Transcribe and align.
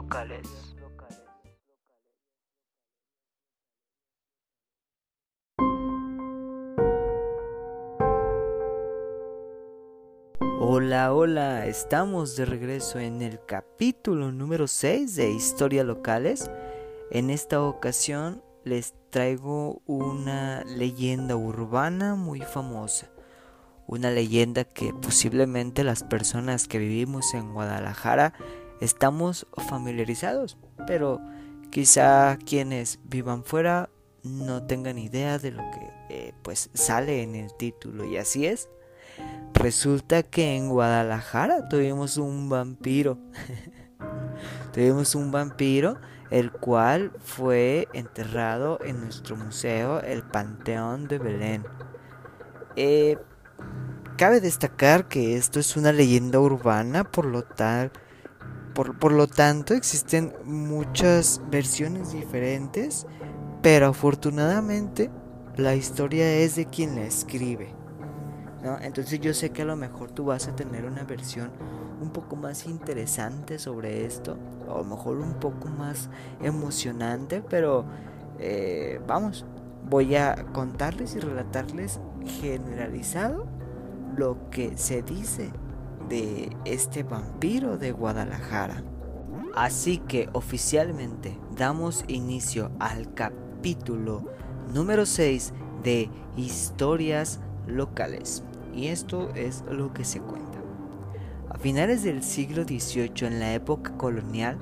locales. 0.00 0.48
Hola, 10.62 11.12
hola, 11.12 11.66
estamos 11.66 12.34
de 12.36 12.46
regreso 12.46 12.98
en 12.98 13.20
el 13.20 13.44
capítulo 13.44 14.32
número 14.32 14.68
6 14.68 15.16
de 15.16 15.32
Historia 15.32 15.84
Locales. 15.84 16.50
En 17.10 17.28
esta 17.28 17.62
ocasión 17.62 18.42
les 18.64 18.94
traigo 19.10 19.82
una 19.84 20.64
leyenda 20.64 21.36
urbana 21.36 22.14
muy 22.14 22.40
famosa. 22.40 23.10
Una 23.86 24.10
leyenda 24.10 24.64
que 24.64 24.94
posiblemente 24.94 25.84
las 25.84 26.04
personas 26.04 26.68
que 26.68 26.78
vivimos 26.78 27.34
en 27.34 27.52
Guadalajara 27.52 28.32
estamos 28.80 29.46
familiarizados, 29.68 30.58
pero 30.86 31.20
quizá 31.70 32.38
quienes 32.44 32.98
vivan 33.04 33.44
fuera 33.44 33.90
no 34.22 34.64
tengan 34.64 34.98
idea 34.98 35.38
de 35.38 35.52
lo 35.52 35.62
que 35.70 35.90
eh, 36.10 36.34
pues 36.42 36.70
sale 36.74 37.22
en 37.22 37.34
el 37.34 37.54
título 37.56 38.04
y 38.04 38.16
así 38.16 38.46
es. 38.46 38.68
Resulta 39.54 40.22
que 40.22 40.56
en 40.56 40.68
Guadalajara 40.68 41.68
tuvimos 41.68 42.16
un 42.16 42.48
vampiro. 42.48 43.18
tuvimos 44.72 45.14
un 45.14 45.30
vampiro 45.30 45.98
el 46.30 46.52
cual 46.52 47.12
fue 47.18 47.88
enterrado 47.92 48.78
en 48.84 49.00
nuestro 49.00 49.36
museo, 49.36 50.00
el 50.00 50.22
Panteón 50.22 51.08
de 51.08 51.18
Belén. 51.18 51.64
Eh, 52.76 53.18
cabe 54.16 54.40
destacar 54.40 55.08
que 55.08 55.36
esto 55.36 55.58
es 55.58 55.76
una 55.76 55.92
leyenda 55.92 56.38
urbana, 56.38 57.04
por 57.04 57.26
lo 57.26 57.42
tal, 57.42 57.90
por, 58.74 58.98
por 58.98 59.12
lo 59.12 59.26
tanto 59.26 59.74
existen 59.74 60.34
muchas 60.44 61.40
versiones 61.50 62.12
diferentes, 62.12 63.06
pero 63.62 63.88
afortunadamente 63.88 65.10
la 65.56 65.74
historia 65.74 66.30
es 66.36 66.56
de 66.56 66.66
quien 66.66 66.96
la 66.96 67.02
escribe. 67.02 67.74
Entonces 68.82 69.20
yo 69.20 69.32
sé 69.32 69.50
que 69.50 69.62
a 69.62 69.64
lo 69.64 69.76
mejor 69.76 70.10
tú 70.10 70.26
vas 70.26 70.46
a 70.48 70.54
tener 70.54 70.84
una 70.84 71.04
versión 71.04 71.50
un 72.00 72.10
poco 72.10 72.36
más 72.36 72.66
interesante 72.66 73.58
sobre 73.58 74.04
esto, 74.04 74.36
o 74.68 74.74
a 74.74 74.78
lo 74.78 74.84
mejor 74.84 75.18
un 75.18 75.34
poco 75.34 75.68
más 75.68 76.08
emocionante, 76.42 77.42
pero 77.42 77.84
eh, 78.38 79.00
vamos, 79.06 79.46
voy 79.88 80.14
a 80.16 80.46
contarles 80.52 81.14
y 81.14 81.20
relatarles 81.20 82.00
generalizado 82.40 83.46
lo 84.16 84.50
que 84.50 84.76
se 84.76 85.02
dice 85.02 85.50
de 86.10 86.50
este 86.66 87.04
vampiro 87.04 87.78
de 87.78 87.92
Guadalajara. 87.92 88.82
Así 89.54 89.98
que 89.98 90.28
oficialmente 90.32 91.38
damos 91.56 92.04
inicio 92.08 92.70
al 92.78 93.14
capítulo 93.14 94.24
número 94.74 95.06
6 95.06 95.54
de 95.82 96.10
Historias 96.36 97.40
Locales. 97.66 98.44
Y 98.74 98.88
esto 98.88 99.30
es 99.34 99.64
lo 99.70 99.92
que 99.92 100.04
se 100.04 100.20
cuenta. 100.20 100.58
A 101.48 101.58
finales 101.58 102.02
del 102.02 102.22
siglo 102.22 102.64
XVIII, 102.64 103.26
en 103.26 103.40
la 103.40 103.54
época 103.54 103.96
colonial, 103.96 104.58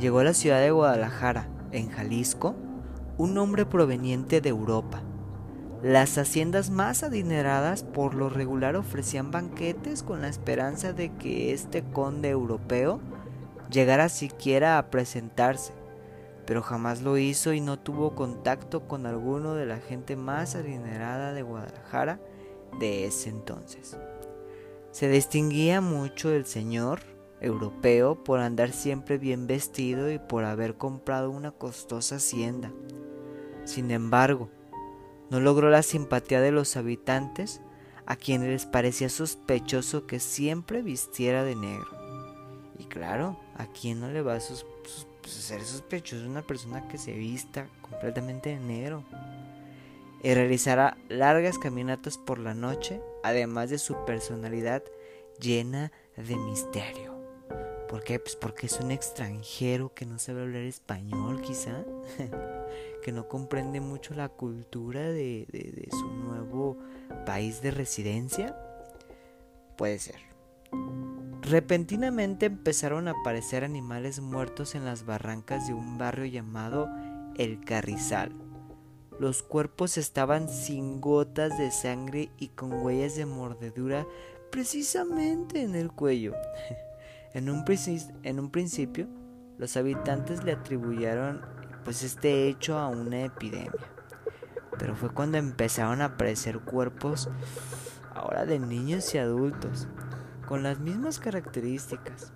llegó 0.00 0.18
a 0.18 0.24
la 0.24 0.34
ciudad 0.34 0.60
de 0.60 0.70
Guadalajara, 0.70 1.48
en 1.70 1.90
Jalisco, 1.90 2.54
un 3.18 3.38
hombre 3.38 3.66
proveniente 3.66 4.40
de 4.40 4.48
Europa. 4.48 5.02
Las 5.82 6.16
haciendas 6.16 6.70
más 6.70 7.02
adineradas 7.02 7.82
por 7.82 8.14
lo 8.14 8.28
regular 8.28 8.76
ofrecían 8.76 9.32
banquetes 9.32 10.04
con 10.04 10.22
la 10.22 10.28
esperanza 10.28 10.92
de 10.92 11.12
que 11.16 11.52
este 11.52 11.82
conde 11.82 12.28
europeo 12.28 13.00
llegara 13.68 14.08
siquiera 14.08 14.78
a 14.78 14.90
presentarse, 14.90 15.72
pero 16.46 16.62
jamás 16.62 17.02
lo 17.02 17.18
hizo 17.18 17.52
y 17.52 17.60
no 17.60 17.80
tuvo 17.80 18.14
contacto 18.14 18.86
con 18.86 19.06
alguno 19.06 19.54
de 19.54 19.66
la 19.66 19.78
gente 19.78 20.14
más 20.14 20.54
adinerada 20.54 21.32
de 21.32 21.42
Guadalajara 21.42 22.20
de 22.78 23.06
ese 23.06 23.30
entonces. 23.30 23.98
Se 24.92 25.08
distinguía 25.08 25.80
mucho 25.80 26.30
el 26.30 26.46
señor 26.46 27.00
europeo 27.40 28.22
por 28.22 28.38
andar 28.38 28.70
siempre 28.70 29.18
bien 29.18 29.48
vestido 29.48 30.12
y 30.12 30.20
por 30.20 30.44
haber 30.44 30.76
comprado 30.76 31.28
una 31.32 31.50
costosa 31.50 32.16
hacienda. 32.16 32.70
Sin 33.64 33.90
embargo, 33.90 34.48
no 35.32 35.40
logró 35.40 35.70
la 35.70 35.82
simpatía 35.82 36.42
de 36.42 36.52
los 36.52 36.76
habitantes 36.76 37.62
a 38.04 38.16
quienes 38.16 38.48
les 38.50 38.66
parecía 38.66 39.08
sospechoso 39.08 40.06
que 40.06 40.20
siempre 40.20 40.82
vistiera 40.82 41.42
de 41.42 41.56
negro. 41.56 41.88
Y 42.78 42.84
claro, 42.84 43.40
¿a 43.56 43.66
quién 43.66 43.98
no 43.98 44.10
le 44.10 44.20
va 44.20 44.34
a 44.34 44.40
ser 44.40 44.58
sospechoso 45.24 46.26
una 46.28 46.42
persona 46.42 46.86
que 46.86 46.98
se 46.98 47.12
vista 47.14 47.66
completamente 47.80 48.50
de 48.50 48.60
negro? 48.60 49.04
y 50.24 50.34
realizará 50.34 50.96
largas 51.08 51.58
caminatas 51.58 52.16
por 52.16 52.38
la 52.38 52.54
noche, 52.54 53.00
además 53.24 53.70
de 53.70 53.78
su 53.78 54.04
personalidad 54.04 54.84
llena 55.40 55.90
de 56.16 56.36
misterio. 56.36 57.21
¿Por 57.92 58.02
qué? 58.04 58.18
Pues 58.18 58.36
porque 58.36 58.64
es 58.64 58.80
un 58.80 58.90
extranjero 58.90 59.92
que 59.92 60.06
no 60.06 60.18
sabe 60.18 60.40
hablar 60.40 60.62
español 60.62 61.42
quizá, 61.42 61.84
que 63.04 63.12
no 63.12 63.28
comprende 63.28 63.82
mucho 63.82 64.14
la 64.14 64.30
cultura 64.30 65.02
de, 65.02 65.46
de 65.52 65.88
su 65.90 66.08
nuevo 66.08 66.78
país 67.26 67.60
de 67.60 67.70
residencia. 67.70 68.56
Puede 69.76 69.98
ser. 69.98 70.16
Repentinamente 71.42 72.46
empezaron 72.46 73.08
a 73.08 73.10
aparecer 73.10 73.62
animales 73.62 74.20
muertos 74.20 74.74
en 74.74 74.86
las 74.86 75.04
barrancas 75.04 75.66
de 75.66 75.74
un 75.74 75.98
barrio 75.98 76.24
llamado 76.24 76.88
El 77.36 77.62
Carrizal 77.62 78.32
los 79.22 79.42
cuerpos 79.42 79.98
estaban 79.98 80.48
sin 80.48 81.00
gotas 81.00 81.56
de 81.56 81.70
sangre 81.70 82.30
y 82.38 82.48
con 82.48 82.72
huellas 82.72 83.14
de 83.14 83.24
mordedura 83.26 84.04
precisamente 84.50 85.62
en 85.62 85.76
el 85.76 85.92
cuello. 85.92 86.34
en, 87.34 87.50
un 87.50 87.64
en 88.22 88.40
un 88.40 88.50
principio, 88.50 89.08
los 89.58 89.76
habitantes 89.76 90.44
le 90.44 90.52
atribuyeron 90.52 91.42
pues 91.84 92.02
este 92.02 92.48
hecho 92.48 92.78
a 92.78 92.88
una 92.88 93.22
epidemia. 93.22 93.72
Pero 94.78 94.96
fue 94.96 95.10
cuando 95.10 95.38
empezaron 95.38 96.00
a 96.00 96.06
aparecer 96.06 96.60
cuerpos 96.60 97.28
ahora 98.14 98.44
de 98.46 98.58
niños 98.58 99.14
y 99.14 99.18
adultos 99.18 99.88
con 100.46 100.62
las 100.62 100.78
mismas 100.80 101.18
características. 101.18 102.32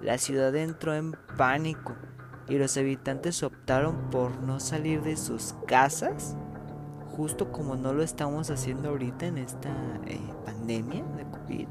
La 0.00 0.18
ciudad 0.18 0.54
entró 0.56 0.94
en 0.94 1.12
pánico 1.36 1.94
y 2.48 2.56
los 2.56 2.76
habitantes 2.76 3.42
optaron 3.42 4.10
por 4.10 4.40
no 4.42 4.60
salir 4.60 5.02
de 5.02 5.16
sus 5.16 5.54
casas, 5.66 6.36
justo 7.16 7.52
como 7.52 7.76
no 7.76 7.92
lo 7.92 8.02
estamos 8.02 8.50
haciendo 8.50 8.90
ahorita 8.90 9.26
en 9.26 9.38
esta 9.38 9.70
eh, 10.06 10.20
pandemia 10.44 11.04
de 11.04 11.24
COVID. 11.24 11.68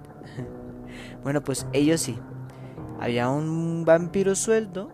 bueno, 1.23 1.43
pues 1.43 1.67
ellos 1.73 2.01
sí. 2.01 2.19
Había 2.99 3.29
un 3.29 3.85
vampiro 3.85 4.35
suelto 4.35 4.91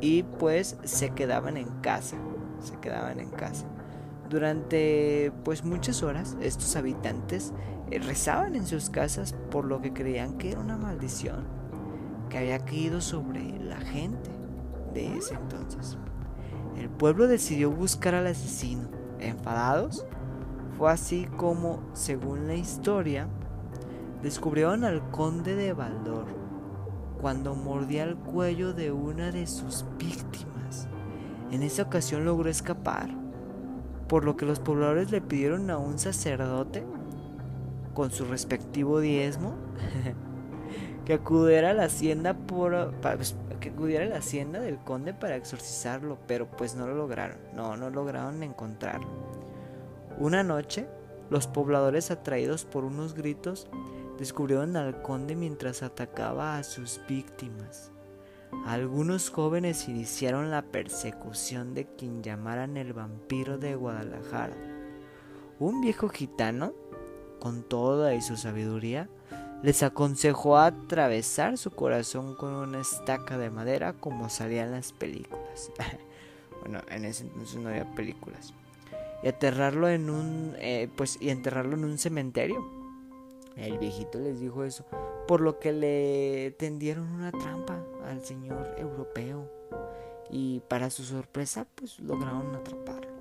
y 0.00 0.22
pues 0.22 0.78
se 0.84 1.10
quedaban 1.10 1.56
en 1.56 1.68
casa, 1.80 2.16
se 2.60 2.76
quedaban 2.80 3.20
en 3.20 3.30
casa. 3.30 3.66
Durante 4.30 5.32
pues 5.44 5.64
muchas 5.64 6.02
horas 6.02 6.36
estos 6.40 6.74
habitantes 6.76 7.52
eh, 7.90 7.98
rezaban 7.98 8.54
en 8.54 8.66
sus 8.66 8.88
casas 8.88 9.34
por 9.50 9.66
lo 9.66 9.82
que 9.82 9.92
creían 9.92 10.38
que 10.38 10.52
era 10.52 10.60
una 10.60 10.78
maldición 10.78 11.46
que 12.30 12.38
había 12.38 12.64
caído 12.64 13.02
sobre 13.02 13.58
la 13.58 13.76
gente 13.76 14.30
de 14.94 15.18
ese 15.18 15.34
entonces. 15.34 15.98
El 16.78 16.88
pueblo 16.88 17.28
decidió 17.28 17.70
buscar 17.70 18.14
al 18.14 18.26
asesino. 18.26 18.88
Enfadados, 19.20 20.04
fue 20.76 20.90
así 20.90 21.26
como, 21.36 21.80
según 21.92 22.48
la 22.48 22.54
historia, 22.54 23.28
descubrieron 24.22 24.84
al 24.84 25.10
conde 25.10 25.54
de 25.54 25.74
Baldor 25.74 26.41
cuando 27.22 27.54
mordía 27.54 28.02
el 28.02 28.16
cuello 28.16 28.74
de 28.74 28.90
una 28.90 29.30
de 29.30 29.46
sus 29.46 29.86
víctimas. 29.96 30.88
En 31.52 31.62
esa 31.62 31.84
ocasión 31.84 32.24
logró 32.24 32.50
escapar, 32.50 33.10
por 34.08 34.24
lo 34.24 34.36
que 34.36 34.44
los 34.44 34.58
pobladores 34.58 35.12
le 35.12 35.20
pidieron 35.20 35.70
a 35.70 35.78
un 35.78 36.00
sacerdote, 36.00 36.84
con 37.94 38.10
su 38.10 38.24
respectivo 38.24 38.98
diezmo, 38.98 39.54
que 41.04 41.14
acudiera 41.14 41.70
a 41.70 41.74
la 41.74 41.84
hacienda 41.84 42.34
por, 42.34 42.92
pues, 43.00 43.36
que 43.60 43.68
acudiera 43.68 44.04
a 44.04 44.08
la 44.08 44.16
hacienda 44.16 44.58
del 44.58 44.78
conde 44.78 45.14
para 45.14 45.36
exorcizarlo, 45.36 46.18
pero 46.26 46.50
pues 46.50 46.74
no 46.74 46.88
lo 46.88 46.96
lograron, 46.96 47.38
no, 47.54 47.76
no 47.76 47.88
lograron 47.88 48.42
encontrarlo. 48.42 49.08
Una 50.18 50.42
noche, 50.42 50.88
los 51.30 51.46
pobladores 51.46 52.10
atraídos 52.10 52.64
por 52.64 52.84
unos 52.84 53.14
gritos 53.14 53.68
descubrieron 54.18 54.76
al 54.76 55.02
conde 55.02 55.36
mientras 55.36 55.82
atacaba 55.82 56.56
a 56.56 56.62
sus 56.62 57.00
víctimas. 57.08 57.92
Algunos 58.66 59.30
jóvenes 59.30 59.88
iniciaron 59.88 60.50
la 60.50 60.62
persecución 60.62 61.74
de 61.74 61.86
quien 61.86 62.22
llamaran 62.22 62.76
el 62.76 62.92
vampiro 62.92 63.58
de 63.58 63.74
Guadalajara. 63.74 64.56
Un 65.58 65.80
viejo 65.80 66.08
gitano, 66.08 66.72
con 67.40 67.62
toda 67.62 68.14
y 68.14 68.20
su 68.20 68.36
sabiduría, 68.36 69.08
les 69.62 69.82
aconsejó 69.82 70.58
atravesar 70.58 71.56
su 71.56 71.70
corazón 71.70 72.34
con 72.34 72.52
una 72.52 72.80
estaca 72.80 73.38
de 73.38 73.50
madera 73.50 73.94
como 73.94 74.28
salían 74.28 74.72
las 74.72 74.92
películas. 74.92 75.70
bueno, 76.60 76.82
en 76.88 77.04
ese 77.04 77.24
entonces 77.24 77.56
no 77.56 77.68
había 77.68 77.92
películas. 77.94 78.54
Y 79.22 79.28
aterrarlo 79.28 79.88
en 79.88 80.10
un 80.10 80.54
eh, 80.58 80.88
pues 80.96 81.16
y 81.20 81.30
enterrarlo 81.30 81.74
en 81.74 81.84
un 81.84 81.98
cementerio. 81.98 82.81
El 83.56 83.78
viejito 83.78 84.18
les 84.18 84.40
dijo 84.40 84.64
eso, 84.64 84.86
por 85.28 85.40
lo 85.40 85.58
que 85.58 85.72
le 85.72 86.52
tendieron 86.58 87.08
una 87.08 87.30
trampa 87.30 87.84
al 88.04 88.22
señor 88.24 88.74
europeo. 88.78 89.50
Y 90.30 90.60
para 90.68 90.90
su 90.90 91.04
sorpresa, 91.04 91.66
pues 91.74 92.00
lograron 92.00 92.54
atraparlo. 92.54 93.12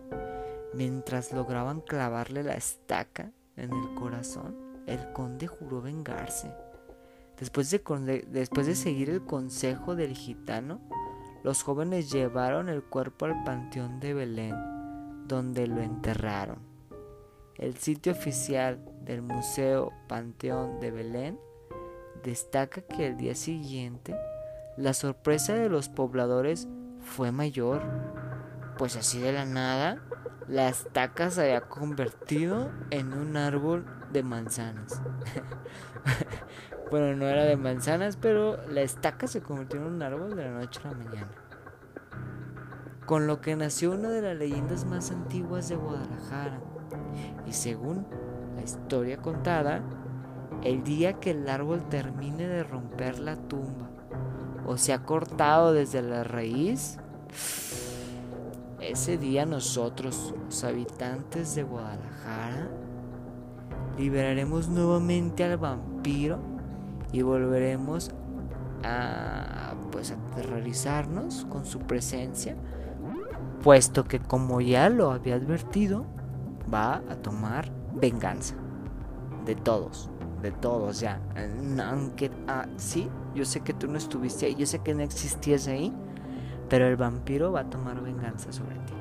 Mientras 0.73 1.33
lograban 1.33 1.81
clavarle 1.81 2.43
la 2.43 2.53
estaca 2.53 3.31
en 3.57 3.73
el 3.73 3.93
corazón, 3.95 4.55
el 4.87 5.11
conde 5.11 5.47
juró 5.47 5.81
vengarse. 5.81 6.53
Después 7.37 7.69
de, 7.69 8.25
después 8.29 8.67
de 8.67 8.75
seguir 8.75 9.09
el 9.09 9.25
consejo 9.25 9.95
del 9.95 10.13
gitano, 10.13 10.79
los 11.43 11.63
jóvenes 11.63 12.11
llevaron 12.11 12.69
el 12.69 12.83
cuerpo 12.83 13.25
al 13.25 13.43
panteón 13.43 13.99
de 13.99 14.13
Belén, 14.13 14.55
donde 15.27 15.67
lo 15.67 15.81
enterraron. 15.81 16.70
El 17.61 17.77
sitio 17.77 18.11
oficial 18.11 18.79
del 19.05 19.21
Museo 19.21 19.93
Panteón 20.09 20.79
de 20.79 20.89
Belén 20.89 21.39
destaca 22.23 22.81
que 22.81 23.05
el 23.05 23.17
día 23.17 23.35
siguiente 23.35 24.15
la 24.77 24.93
sorpresa 24.93 25.53
de 25.53 25.69
los 25.69 25.87
pobladores 25.87 26.67
fue 27.01 27.31
mayor, 27.31 27.83
pues 28.79 28.95
así 28.95 29.19
de 29.19 29.31
la 29.31 29.45
nada 29.45 30.01
la 30.47 30.69
estaca 30.69 31.29
se 31.29 31.41
había 31.43 31.61
convertido 31.61 32.71
en 32.89 33.13
un 33.13 33.37
árbol 33.37 33.85
de 34.11 34.23
manzanas. 34.23 34.99
bueno, 36.91 37.15
no 37.15 37.27
era 37.27 37.45
de 37.45 37.57
manzanas, 37.57 38.17
pero 38.17 38.57
la 38.67 38.81
estaca 38.81 39.27
se 39.27 39.41
convirtió 39.41 39.79
en 39.79 39.85
un 39.85 40.01
árbol 40.01 40.35
de 40.35 40.43
la 40.43 40.51
noche 40.51 40.81
a 40.83 40.87
la 40.87 40.97
mañana. 40.97 41.31
Con 43.05 43.27
lo 43.27 43.39
que 43.39 43.55
nació 43.55 43.91
una 43.91 44.09
de 44.09 44.21
las 44.23 44.35
leyendas 44.35 44.83
más 44.83 45.11
antiguas 45.11 45.69
de 45.69 45.75
Guadalajara. 45.75 46.59
Y 47.47 47.53
según 47.53 48.05
la 48.55 48.63
historia 48.63 49.17
contada, 49.17 49.81
el 50.63 50.83
día 50.83 51.13
que 51.13 51.31
el 51.31 51.49
árbol 51.49 51.87
termine 51.89 52.47
de 52.47 52.63
romper 52.63 53.19
la 53.19 53.35
tumba 53.35 53.89
o 54.65 54.77
se 54.77 54.93
ha 54.93 55.03
cortado 55.03 55.73
desde 55.73 56.01
la 56.01 56.23
raíz, 56.23 56.97
ese 58.79 59.17
día 59.17 59.45
nosotros, 59.45 60.33
los 60.45 60.63
habitantes 60.63 61.55
de 61.55 61.63
Guadalajara, 61.63 62.69
liberaremos 63.97 64.69
nuevamente 64.69 65.43
al 65.43 65.57
vampiro 65.57 66.39
y 67.11 67.21
volveremos 67.21 68.11
a 68.83 69.73
pues 69.91 70.11
aterrorizarnos 70.11 71.45
con 71.45 71.65
su 71.65 71.79
presencia, 71.79 72.55
puesto 73.63 74.05
que 74.05 74.19
como 74.19 74.61
ya 74.61 74.89
lo 74.89 75.11
había 75.11 75.35
advertido, 75.35 76.05
va 76.73 76.95
a 77.09 77.15
tomar 77.15 77.71
venganza 77.93 78.55
de 79.45 79.55
todos, 79.55 80.09
de 80.41 80.51
todos 80.51 80.99
ya. 80.99 81.19
Aunque 81.89 82.31
ah, 82.47 82.67
sí, 82.77 83.09
yo 83.35 83.45
sé 83.45 83.61
que 83.61 83.73
tú 83.73 83.87
no 83.87 83.97
estuviste 83.97 84.45
ahí, 84.45 84.55
yo 84.55 84.65
sé 84.65 84.79
que 84.79 84.93
no 84.93 85.01
existías 85.01 85.67
ahí, 85.67 85.93
pero 86.69 86.87
el 86.87 86.95
vampiro 86.95 87.51
va 87.51 87.61
a 87.61 87.69
tomar 87.69 88.01
venganza 88.01 88.51
sobre 88.51 88.75
ti, 88.75 88.93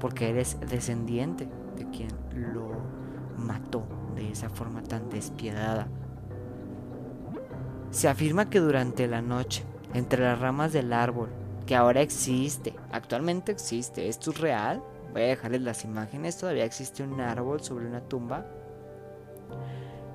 porque 0.00 0.30
eres 0.30 0.58
descendiente 0.68 1.48
de 1.76 1.88
quien 1.90 2.10
lo 2.52 2.70
mató 3.36 3.84
de 4.14 4.30
esa 4.30 4.48
forma 4.48 4.82
tan 4.82 5.08
despiadada. 5.08 5.88
Se 7.90 8.08
afirma 8.08 8.50
que 8.50 8.60
durante 8.60 9.08
la 9.08 9.20
noche, 9.20 9.64
entre 9.94 10.22
las 10.22 10.38
ramas 10.38 10.72
del 10.72 10.92
árbol, 10.92 11.30
que 11.66 11.74
ahora 11.74 12.00
existe, 12.00 12.74
actualmente 12.92 13.52
existe, 13.52 14.08
esto 14.08 14.30
es 14.30 14.40
real, 14.40 14.82
voy 15.12 15.22
a 15.22 15.26
dejarles 15.26 15.62
las 15.62 15.84
imágenes, 15.84 16.38
todavía 16.38 16.64
existe 16.64 17.02
un 17.02 17.20
árbol 17.20 17.62
sobre 17.62 17.86
una 17.86 18.00
tumba, 18.00 18.46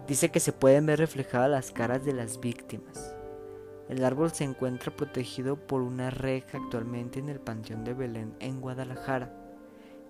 dice 0.08 0.30
que 0.30 0.40
se 0.40 0.54
pueden 0.54 0.86
ver 0.86 1.00
reflejadas 1.00 1.50
las 1.50 1.72
caras 1.72 2.06
de 2.06 2.14
las 2.14 2.40
víctimas. 2.40 3.16
El 3.90 4.04
árbol 4.04 4.32
se 4.32 4.44
encuentra 4.44 4.96
protegido 4.96 5.58
por 5.58 5.82
una 5.82 6.10
reja 6.10 6.58
actualmente 6.58 7.20
en 7.20 7.30
el 7.30 7.40
Panteón 7.40 7.84
de 7.84 7.94
Belén 7.94 8.36
en 8.40 8.60
Guadalajara, 8.60 9.32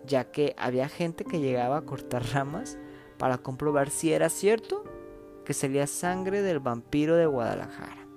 ya 0.05 0.31
que 0.31 0.55
había 0.57 0.88
gente 0.88 1.25
que 1.25 1.39
llegaba 1.39 1.77
a 1.77 1.81
cortar 1.81 2.23
ramas 2.33 2.77
para 3.17 3.38
comprobar 3.38 3.89
si 3.89 4.13
era 4.13 4.29
cierto 4.29 4.83
que 5.45 5.53
sería 5.53 5.88
sangre 5.88 6.41
del 6.41 6.59
vampiro 6.59 7.15
de 7.15 7.25
Guadalajara. 7.25 8.07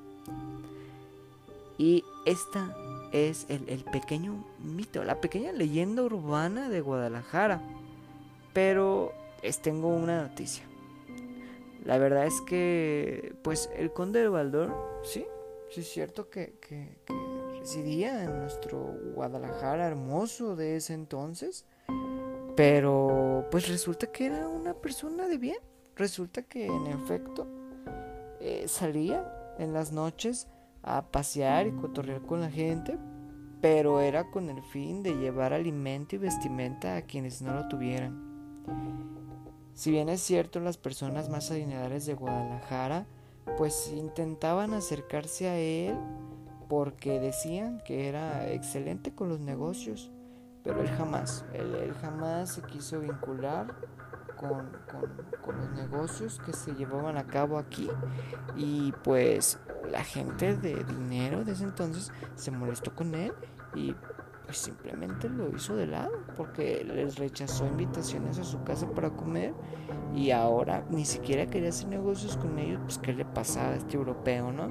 Y 1.76 2.04
esta 2.24 2.74
es 3.12 3.46
el, 3.48 3.84
pequeño 3.84 4.44
mito, 4.58 5.04
la 5.04 5.20
pequeña 5.20 5.52
leyenda 5.52 6.02
urbana 6.02 6.68
de 6.68 6.80
Guadalajara. 6.80 7.60
Pero 8.52 9.12
les 9.42 9.60
tengo 9.60 9.88
una 9.88 10.22
noticia. 10.22 10.64
La 11.84 11.98
verdad 11.98 12.26
es 12.26 12.40
que, 12.42 13.34
pues, 13.42 13.70
el 13.76 13.92
conde 13.92 14.20
de 14.20 14.28
Baldor, 14.28 14.74
sí, 15.04 15.24
sí 15.70 15.80
es 15.80 15.88
cierto 15.88 16.28
que, 16.28 16.54
que 16.60 16.98
residía 17.58 18.24
en 18.24 18.38
nuestro 18.40 18.94
Guadalajara 19.14 19.86
hermoso 19.86 20.56
de 20.56 20.76
ese 20.76 20.94
entonces. 20.94 21.64
Pero 22.56 23.46
pues 23.50 23.68
resulta 23.68 24.08
que 24.08 24.26
era 24.26 24.48
una 24.48 24.74
persona 24.74 25.28
de 25.28 25.38
bien. 25.38 25.58
Resulta 25.94 26.42
que 26.42 26.66
en 26.66 26.86
efecto 26.88 27.46
eh, 28.40 28.64
salía 28.66 29.54
en 29.58 29.72
las 29.72 29.92
noches 29.92 30.48
a 30.96 31.10
pasear 31.10 31.66
y 31.66 31.72
cotorrear 31.72 32.22
con 32.22 32.40
la 32.40 32.50
gente, 32.50 32.98
pero 33.60 34.00
era 34.00 34.30
con 34.30 34.48
el 34.48 34.62
fin 34.62 35.02
de 35.02 35.16
llevar 35.16 35.52
alimento 35.52 36.16
y 36.16 36.18
vestimenta 36.18 36.96
a 36.96 37.02
quienes 37.02 37.42
no 37.42 37.54
lo 37.54 37.68
tuvieran. 37.68 38.26
Si 39.74 39.90
bien 39.90 40.08
es 40.08 40.20
cierto, 40.20 40.60
las 40.60 40.76
personas 40.76 41.28
más 41.28 41.50
adineradas 41.50 42.06
de 42.06 42.14
Guadalajara 42.14 43.06
pues 43.56 43.92
intentaban 43.94 44.74
acercarse 44.74 45.48
a 45.48 45.56
él 45.56 45.94
porque 46.68 47.18
decían 47.18 47.80
que 47.84 48.08
era 48.08 48.50
excelente 48.52 49.14
con 49.14 49.28
los 49.28 49.40
negocios 49.40 50.10
pero 50.68 50.82
él 50.82 50.88
jamás, 50.90 51.46
él, 51.54 51.94
jamás 52.02 52.50
se 52.50 52.62
quiso 52.62 53.00
vincular 53.00 53.74
con, 54.38 54.70
los 55.56 55.70
negocios 55.72 56.40
que 56.44 56.52
se 56.52 56.74
llevaban 56.74 57.16
a 57.16 57.24
cabo 57.24 57.58
aquí 57.58 57.88
y 58.56 58.92
pues 59.02 59.58
la 59.90 60.04
gente 60.04 60.56
de 60.56 60.84
dinero 60.84 61.44
de 61.44 61.52
ese 61.52 61.64
entonces 61.64 62.12
se 62.34 62.50
molestó 62.50 62.94
con 62.94 63.14
él 63.14 63.32
y 63.74 63.94
pues 64.44 64.58
simplemente 64.58 65.28
lo 65.28 65.48
hizo 65.54 65.74
de 65.76 65.86
lado 65.86 66.12
porque 66.36 66.84
les 66.84 67.16
rechazó 67.16 67.66
invitaciones 67.66 68.38
a 68.38 68.44
su 68.44 68.62
casa 68.62 68.88
para 68.90 69.10
comer 69.10 69.54
y 70.14 70.30
ahora 70.30 70.84
ni 70.90 71.04
siquiera 71.04 71.46
quería 71.46 71.70
hacer 71.70 71.88
negocios 71.88 72.36
con 72.36 72.58
ellos, 72.58 72.80
pues 72.84 72.98
qué 72.98 73.12
le 73.12 73.24
pasaba 73.24 73.70
a 73.70 73.76
este 73.76 73.96
europeo, 73.96 74.52
¿no? 74.52 74.70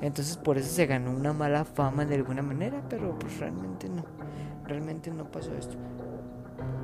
Entonces 0.00 0.36
por 0.36 0.58
eso 0.58 0.70
se 0.70 0.86
ganó 0.86 1.10
una 1.10 1.32
mala 1.32 1.64
fama 1.64 2.04
de 2.04 2.16
alguna 2.16 2.42
manera, 2.42 2.82
pero 2.88 3.18
pues 3.18 3.38
realmente 3.38 3.88
no 3.88 4.04
realmente 4.68 5.10
no 5.10 5.30
pasó 5.30 5.52
esto. 5.54 5.76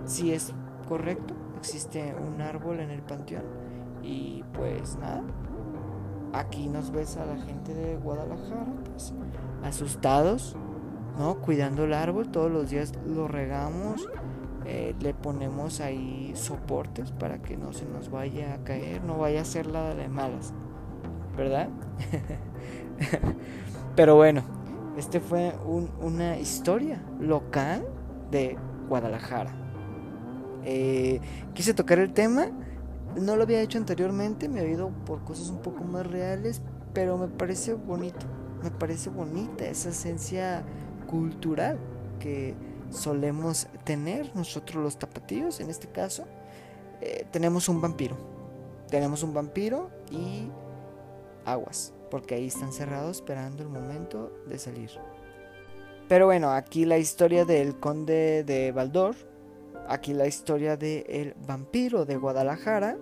Si 0.07 0.33
es 0.33 0.53
correcto, 0.89 1.35
existe 1.59 2.15
un 2.15 2.41
árbol 2.41 2.81
en 2.81 2.91
el 2.91 3.03
panteón 3.03 3.45
y 4.03 4.45
pues 4.53 4.97
nada, 4.97 5.23
aquí 6.33 6.69
nos 6.69 6.91
ves 6.91 7.17
a 7.17 7.25
la 7.25 7.37
gente 7.37 7.75
de 7.75 7.97
Guadalajara, 7.97 8.67
pues 8.91 9.15
asustados, 9.63 10.57
¿no? 11.19 11.37
Cuidando 11.37 11.85
el 11.85 11.95
árbol, 11.95 12.29
todos 12.31 12.51
los 12.51 12.71
días 12.71 12.93
lo 13.07 13.29
regamos, 13.29 14.09
eh, 14.67 14.95
le 15.01 15.15
ponemos 15.15 15.81
ahí 15.81 16.33
soportes 16.35 17.13
para 17.13 17.41
que 17.41 17.57
no 17.57 17.73
se 17.73 17.87
nos 17.87 18.11
vaya 18.11 18.55
a 18.55 18.65
caer, 18.65 19.03
no 19.05 19.19
vaya 19.19 19.41
a 19.41 19.45
ser 19.45 19.67
la 19.67 19.95
de 19.95 20.09
malas, 20.09 20.53
¿verdad? 21.37 21.69
Pero 23.97 24.17
bueno, 24.17 24.43
este 24.99 25.21
fue 25.21 25.55
una 26.01 26.37
historia 26.39 27.03
local 27.21 27.87
de 28.31 28.57
Guadalajara. 28.89 29.64
Eh, 30.65 31.21
quise 31.55 31.75
tocar 31.75 31.99
el 31.99 32.13
tema, 32.13 32.49
no 33.17 33.37
lo 33.37 33.43
había 33.43 33.61
hecho 33.61 33.79
anteriormente, 33.79 34.49
me 34.49 34.61
había 34.61 34.75
ido 34.75 34.91
por 35.05 35.25
cosas 35.25 35.51
un 35.51 35.61
poco 35.61 35.85
más 35.85 36.07
reales, 36.07 36.63
pero 36.93 37.19
me 37.19 37.29
parece 37.29 37.75
bonito, 37.75 38.27
me 38.63 38.71
parece 38.71 39.11
bonita 39.11 39.65
esa 39.67 39.91
esencia 39.91 40.65
cultural 41.07 41.79
que 42.19 42.55
solemos 42.91 43.69
tener 43.85 44.35
nosotros 44.35 44.83
los 44.83 44.99
tapatíos, 44.99 45.61
en 45.61 45.71
este 45.71 45.89
caso. 45.89 46.25
Eh, 47.01 47.27
tenemos 47.31 47.69
un 47.69 47.81
vampiro, 47.81 48.17
tenemos 48.89 49.23
un 49.23 49.35
vampiro 49.35 49.91
y 50.11 50.49
aguas 51.45 51.93
porque 52.15 52.37
ahí 52.37 52.47
están 52.47 52.73
cerrados 52.73 53.17
esperando 53.17 53.65
el 53.65 53.69
momento 53.69 54.31
de 54.47 54.57
salir. 54.57 54.89
Pero 56.09 56.27
bueno, 56.27 56.51
aquí 56.53 56.85
la 56.85 56.97
historia 56.97 57.45
del 57.45 57.81
conde 57.81 58.45
de 58.45 58.71
Baldor, 58.71 59.17
aquí 59.89 60.15
la 60.15 60.27
historia 60.27 60.77
del 60.77 61.35
vampiro 61.47 62.05
de 62.05 62.17
Guadalajara, 62.17 62.99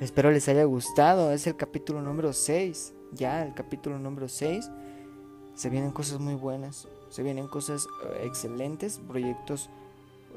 Espero 0.00 0.30
les 0.30 0.48
haya 0.48 0.64
gustado. 0.64 1.32
Es 1.32 1.46
el 1.46 1.56
capítulo 1.56 2.02
número 2.02 2.32
6. 2.32 2.94
Ya, 3.12 3.46
el 3.46 3.54
capítulo 3.54 3.98
número 3.98 4.28
6. 4.28 4.70
Se 5.54 5.70
vienen 5.70 5.92
cosas 5.92 6.18
muy 6.18 6.34
buenas. 6.34 6.88
Se 7.10 7.22
vienen 7.22 7.46
cosas 7.46 7.86
eh, 8.04 8.26
excelentes. 8.26 9.00
Proyectos 9.06 9.70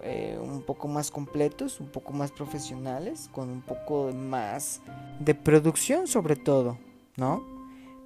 eh, 0.03 0.37
un 0.39 0.61
poco 0.61 0.87
más 0.87 1.09
completos, 1.09 1.79
un 1.79 1.87
poco 1.87 2.13
más 2.13 2.31
profesionales, 2.31 3.29
con 3.31 3.49
un 3.49 3.61
poco 3.61 4.11
más 4.13 4.81
de 5.19 5.33
producción 5.33 6.05
sobre 6.05 6.35
todo, 6.35 6.77
¿no? 7.15 7.43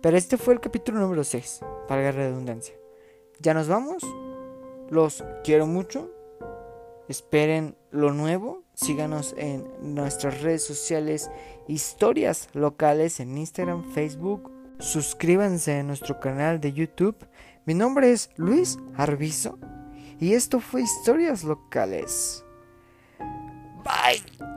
Pero 0.01 0.16
este 0.16 0.38
fue 0.38 0.54
el 0.54 0.62
capítulo 0.62 1.00
número 1.00 1.24
6, 1.24 1.60
para 1.88 2.01
la 2.01 2.12
redundancia. 2.13 2.74
Ya 3.40 3.54
nos 3.54 3.68
vamos. 3.68 4.04
Los 4.90 5.24
quiero 5.44 5.68
mucho. 5.68 6.10
Esperen 7.12 7.75
lo 7.91 8.13
nuevo. 8.13 8.63
Síganos 8.74 9.36
en 9.38 9.68
nuestras 9.82 10.41
redes 10.41 10.65
sociales, 10.65 11.30
historias 11.68 12.48
locales 12.53 13.20
en 13.20 13.38
Instagram, 13.38 13.84
Facebook. 13.91 14.50
Suscríbanse 14.80 15.80
a 15.80 15.84
nuestro 15.84 16.22
canal 16.22 16.62
de 16.62 16.72
YouTube. 16.72 17.27
Mi 17.65 17.74
nombre 17.74 18.13
es 18.13 18.30
Luis 18.38 18.80
Arbizo 18.96 19.60
y 20.22 20.36
esto 20.36 20.62
fue 20.62 20.84
Historias 20.84 21.44
Locales. 21.44 22.46
Bye. 23.84 24.50